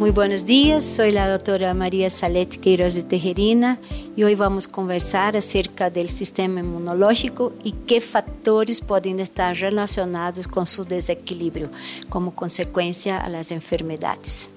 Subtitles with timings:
[0.00, 3.78] Muy buenos días, soy la doctora María Salete Queiroz de Tejerina
[4.16, 10.48] y hoy vamos a conversar acerca del sistema inmunológico y qué factores pueden estar relacionados
[10.48, 11.68] con su desequilibrio
[12.08, 14.48] como consecuencia a las enfermedades.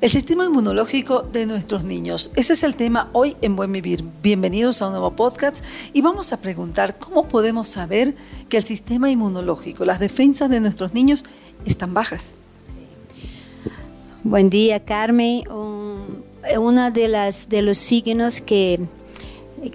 [0.00, 2.30] El sistema inmunológico de nuestros niños.
[2.36, 4.04] Ese es el tema hoy en Buen Vivir.
[4.22, 8.14] Bienvenidos a un nuevo podcast y vamos a preguntar cómo podemos saber
[8.48, 11.24] que el sistema inmunológico, las defensas de nuestros niños
[11.66, 12.34] están bajas.
[14.24, 15.44] Buen día, Carmen.
[15.48, 18.80] uno de, las, de los signos que,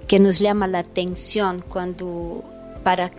[0.05, 2.43] que nos llama la atención cuando
[2.83, 3.09] para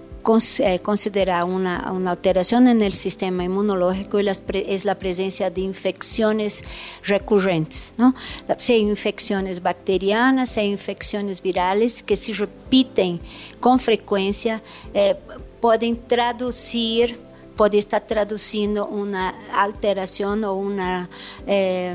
[0.59, 6.63] eh, considerar una, una, alteración en el sistema inmunológico es la presencia de infecciones
[7.03, 8.15] recurrentes, ¿no?
[8.59, 13.19] sea infecciones bacterianas, sea infecciones virales que se repiten
[13.61, 15.17] con frecuencia, eh,
[15.61, 17.19] pueden traducir
[17.57, 21.09] puede estar traduciendo una alteración o una,
[21.47, 21.95] eh,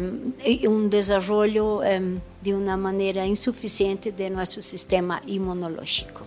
[0.68, 6.22] un desarrollo eh, de una manera insuficiente de nuestro sistema inmunológico.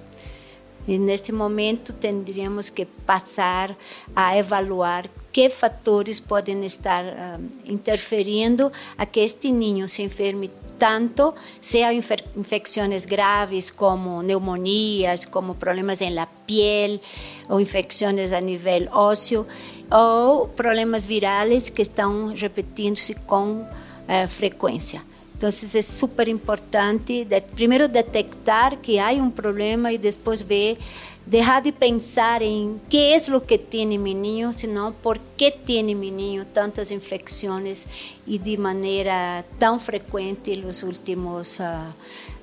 [0.86, 3.77] En este momento tendríamos que pasar
[4.16, 10.50] a evaluar qué factores pueden estar um, interferindo a que este niño se enferme
[10.83, 17.00] tanto, sea infecciones graves como neumonías, como problemas en la piel
[17.48, 19.47] o infecciones a nivel óseo,
[19.92, 25.05] o problemas virales que están repitiéndose con uh, frecuencia.
[25.42, 27.26] Entonces es súper importante
[27.56, 30.78] primero detectar que hay un problema y después ver,
[31.26, 35.96] dejar de pensar en qué es lo que tiene mi niño, sino por qué tiene
[35.96, 37.88] mi niño tantas infecciones
[38.24, 41.92] y de manera tan frecuente en los últimos uh,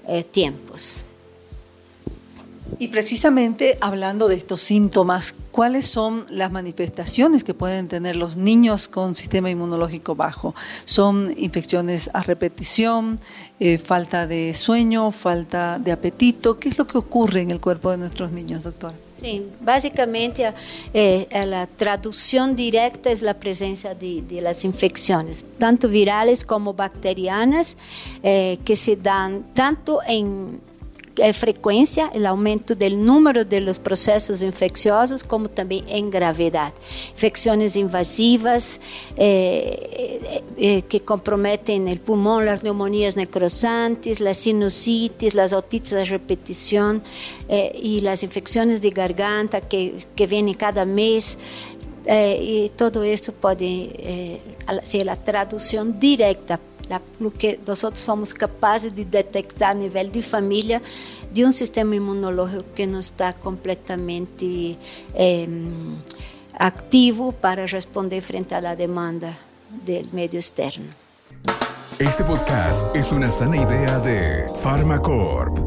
[0.06, 1.06] eh, tiempos.
[2.78, 8.88] Y precisamente hablando de estos síntomas, ¿cuáles son las manifestaciones que pueden tener los niños
[8.88, 10.54] con sistema inmunológico bajo?
[10.86, 13.20] ¿Son infecciones a repetición,
[13.60, 16.60] eh, falta de sueño, falta de apetito?
[16.60, 18.96] ¿Qué es lo que ocurre en el cuerpo de nuestros niños, doctora?
[19.20, 20.54] Sí, básicamente
[20.94, 27.76] eh, la traducción directa es la presencia de, las infecciones, tanto virales como bacterianas,
[28.24, 30.62] eh, que se dan tanto en
[31.20, 36.74] é, frequência, o aumento do número de los processos infecciosos, como também em gravidade.
[37.14, 38.80] Infecções invasivas
[39.18, 47.02] eh, eh, que comprometem o pulmão, as pneumonias necrosantes, as sinusites, as otites a repetição
[47.48, 50.86] eh, e as infecções de garganta que, que vêm cada.
[52.06, 53.04] Eh, e todo
[53.34, 54.40] pode eh,
[54.84, 56.60] ser a tradução direta
[57.20, 60.82] lo que nosotros somos capaces de detectar a nivel de familia
[61.34, 64.78] de un sistema inmunológico que no está completamente
[65.14, 65.48] eh,
[66.58, 69.38] activo para responder frente a la demanda
[69.86, 70.94] del medio externo.
[72.00, 75.58] Este podcast es una sana idea de Pharmacorp.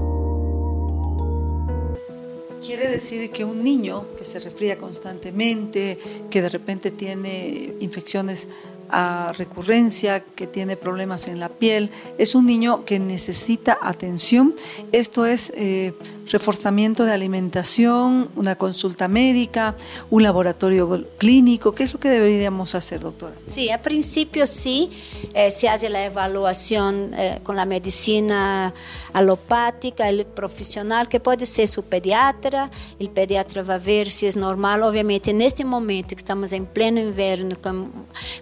[2.64, 5.98] Quiere decir que un niño que se resfría constantemente,
[6.30, 8.48] que de repente tiene infecciones
[8.92, 14.54] a recurrencia, que tiene problemas en la piel, es un niño que necesita atención.
[14.92, 15.94] Esto es eh,
[16.30, 19.76] reforzamiento de alimentación, una consulta médica,
[20.10, 21.74] un laboratorio clínico.
[21.74, 23.34] ¿Qué es lo que deberíamos hacer, doctora?
[23.46, 24.90] Sí, a principio sí,
[25.34, 28.72] eh, se hace la evaluación eh, con la medicina
[29.12, 32.70] alopática, el profesional, que puede ser su pediatra.
[32.98, 34.82] El pediatra va a ver si es normal.
[34.82, 37.56] Obviamente, en este momento que estamos en pleno invierno,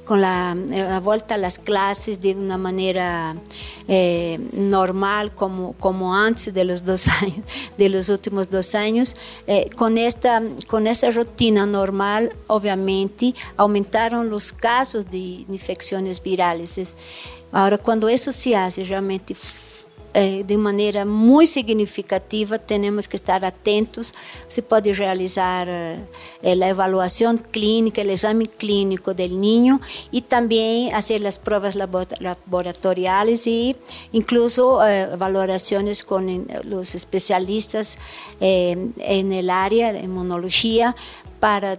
[0.04, 3.36] con, la, eh, la, vuelta a las clases de una manera
[4.52, 7.44] normal, como, como antes de los dos años
[7.80, 9.16] de los últimos dos años.
[9.46, 16.96] Eh, con, esta, con esa rutina normal, obviamente, aumentaron los casos de infecciones virales.
[17.50, 19.34] Ahora, cuando eso se hace realmente
[20.12, 24.12] eh, de maneira muito significativa, temos que estar atentos.
[24.48, 25.98] Se pode realizar eh,
[26.42, 29.80] a avaliação clínica, o exame clínico do ninho
[30.12, 33.76] e também fazer as provas laboratoriais e
[34.12, 36.20] incluso eh, valorações com
[36.76, 37.96] os especialistas
[39.46, 40.94] na área de imunologia
[41.38, 41.78] para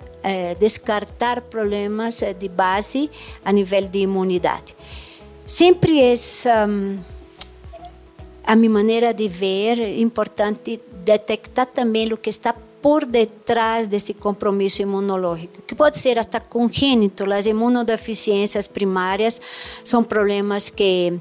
[0.60, 3.10] descartar problemas de base
[3.44, 4.76] a nível de imunidade.
[5.46, 6.14] Sempre é
[6.68, 7.00] um,
[8.52, 14.14] a minha maneira de ver, é importante detectar também o que está por detrás desse
[14.14, 17.32] compromisso imunológico, que pode ser até congênito.
[17.32, 19.40] As imunodeficiências primárias
[19.86, 21.14] são problemas que,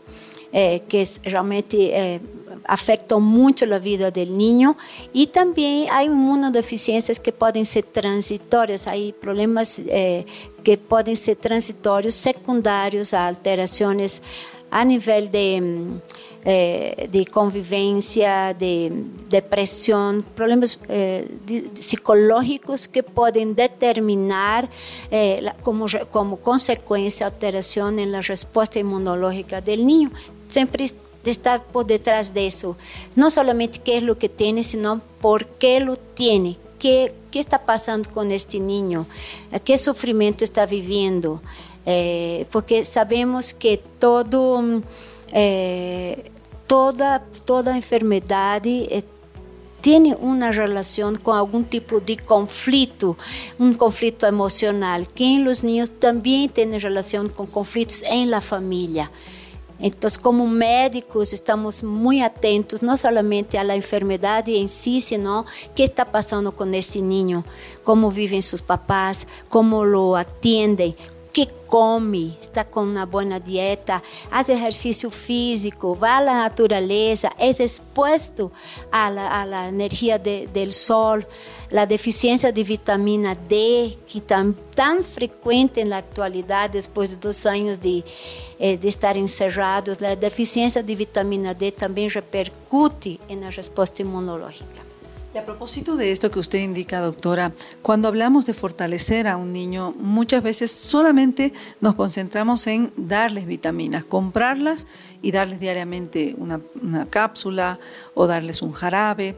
[0.53, 2.21] é, que realmente é,
[2.65, 4.77] afetam muito a vida do ninho
[5.15, 10.25] e também há imunodeficiências que podem ser transitórias, há problemas é,
[10.65, 14.21] que podem ser transitórios secundários a alterações
[14.71, 16.01] a nível de
[16.43, 18.89] eh, de convivência, de
[19.29, 24.67] depressão, problemas eh, de, psicológicos que podem determinar
[25.11, 30.11] eh, como, como consequência alteração na resposta imunológica do ninho.
[30.49, 30.91] Sempre
[31.27, 32.75] está por detrás disso,
[33.15, 37.59] não somente que é o que tem, sino por que lo tem, que que está
[37.59, 39.07] passando com este niño,
[39.65, 41.41] que sofrimento está vivendo,
[41.93, 44.81] eh, porque sabemos que todo
[45.33, 46.19] é,
[46.69, 49.03] toda, toda enfermidade é,
[49.83, 53.17] tem uma relação com algum tipo de conflito,
[53.59, 59.11] um conflito emocional, que em los niños também tem relação com conflitos em la família.
[59.83, 65.45] Então, como médicos, estamos muito atentos não somente à enfermidade em si, sino
[65.75, 67.43] que está passando com esse ninho,
[67.83, 70.95] como vivem seus papás, como lo atendem,
[71.33, 78.51] que come, está com uma boa dieta, faz exercício físico, vai à natureza, é exposto
[78.91, 81.21] à, energia de, do sol,
[81.73, 84.45] a deficiência de vitamina D, que está
[84.75, 88.03] tão frequente na atualidade, depois de dois anos de,
[88.59, 94.90] eh, de estar encerrados, a deficiência de vitamina D também repercute na resposta imunológica.
[95.33, 99.53] Y a propósito de esto que usted indica, doctora, cuando hablamos de fortalecer a un
[99.53, 104.89] niño, muchas veces solamente nos concentramos en darles vitaminas, comprarlas
[105.23, 107.79] y darles diariamente una, una cápsula
[108.15, 109.37] o darles un jarabe.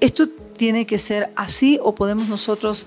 [0.00, 2.86] ¿Esto tiene que ser así o podemos nosotros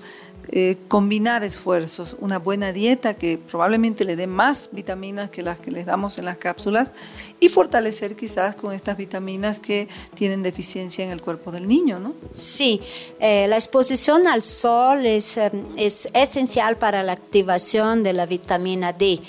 [0.50, 5.70] eh, combinar esfuerzos, una buena dieta que probablemente le dé más vitaminas que las que
[5.70, 6.92] les damos en las cápsulas
[7.38, 12.14] y fortalecer quizás con estas vitaminas que tienen deficiencia en el cuerpo del niño, ¿no?
[12.30, 12.80] Sí,
[13.20, 18.92] eh, la exposición al sol es, eh, es esencial para la activación de la vitamina
[18.92, 19.20] D.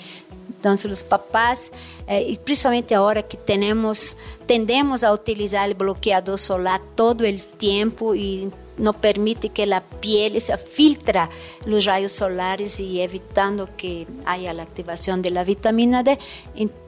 [0.60, 1.72] Entonces los papás,
[2.06, 8.50] eh, principalmente ahora que tenemos, tendemos a utilizar el bloqueador solar todo el tiempo y
[8.80, 11.28] no permite que a piel se filtra
[11.66, 16.18] os raios solares e evitando que haya a ativação da vitamina D.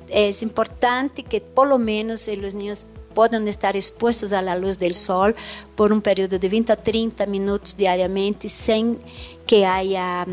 [0.09, 5.33] É importante que, por lo menos, os niños podem estar expostos à luz do sol
[5.77, 8.99] por um período de 20 a 30 minutos diariamente, sem
[9.47, 10.27] que haya,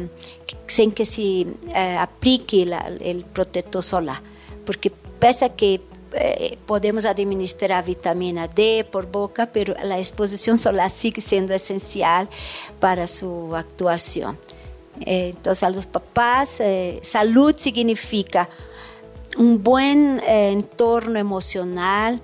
[0.65, 4.23] sem que se eh, aplique o protetor solar.
[4.65, 5.81] Porque pese a que
[6.13, 12.27] eh, podemos administrar vitamina D por boca, pero a exposição solar sigue sendo essencial
[12.79, 14.37] para sua actuação.
[15.05, 18.49] Eh, então, a los papás, eh, salud significa
[19.37, 22.19] um bom entorno emocional,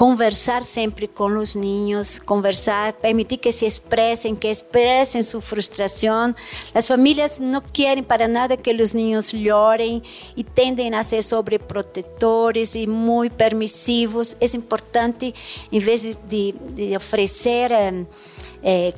[0.00, 6.34] conversar sempre com os niños, conversar, permitir que se expressem, que expressem sua frustração.
[6.74, 10.02] As famílias não querem para nada que os niños llorem
[10.34, 14.34] e tendem a ser sobreprotetores e muito permissivos.
[14.40, 15.34] É importante,
[15.70, 17.70] em vez de, de oferecer
[18.62, 18.94] eh,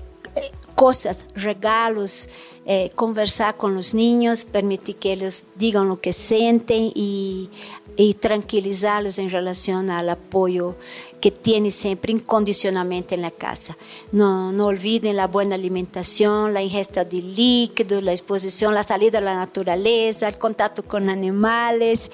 [0.76, 2.28] coisas, regalos,
[2.64, 7.50] eh, conversar com os niños, permitir que eles digam o que sentem e
[7.96, 10.76] y tranquilizarlos en relación al apoyo
[11.20, 13.76] que tiene siempre incondicionalmente en la casa.
[14.10, 19.22] No, no olviden la buena alimentación, la ingesta de líquidos, la exposición, la salida a
[19.22, 22.10] la naturaleza, el contacto con animales.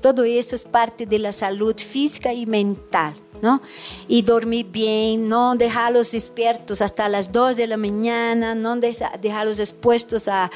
[0.00, 3.14] Todo eso es parte de la salud física y mental.
[3.42, 3.60] ¿No?
[4.08, 10.28] Y dormir bien, no dejarlos despiertos hasta las 2 de la mañana, no dejarlos expuestos
[10.28, 10.50] a,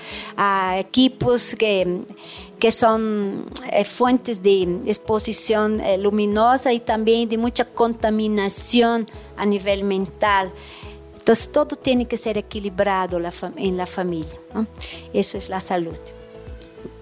[0.78, 2.00] equipos que
[2.58, 9.04] que son eh, fuentes de exposición eh, luminosa y también de mucha contaminación
[9.36, 10.50] a nivel mental.
[11.18, 13.20] Entonces todo tiene que ser equilibrado
[13.56, 14.38] en la familia.
[15.12, 15.98] Eso es la salud.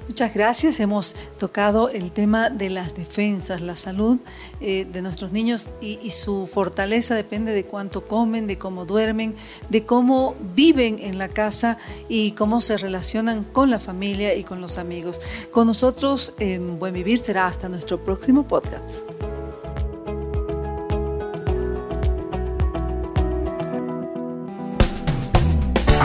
[0.09, 0.81] Muchas gracias.
[0.81, 4.19] Hemos tocado el tema de las defensas, la salud
[4.61, 9.35] eh, de nuestros niños y, su fortaleza depende de cuánto comen, de cómo duermen,
[9.69, 14.61] de cómo viven en la casa y cómo se relacionan con la familia y con
[14.61, 15.21] los amigos.
[15.51, 19.34] Con nosotros en Buen Vivir será hasta nuestro próximo podcast.